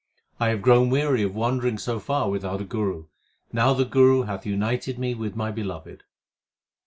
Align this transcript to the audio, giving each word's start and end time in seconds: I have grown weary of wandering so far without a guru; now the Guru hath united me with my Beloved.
I 0.39 0.49
have 0.49 0.63
grown 0.63 0.89
weary 0.89 1.21
of 1.21 1.35
wandering 1.35 1.77
so 1.77 1.99
far 1.99 2.27
without 2.31 2.59
a 2.59 2.63
guru; 2.63 3.05
now 3.53 3.75
the 3.75 3.85
Guru 3.85 4.23
hath 4.23 4.47
united 4.47 4.97
me 4.97 5.13
with 5.13 5.35
my 5.35 5.51
Beloved. 5.51 6.01